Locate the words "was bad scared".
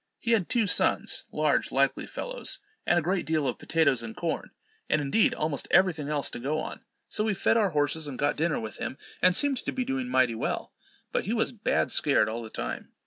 11.33-12.29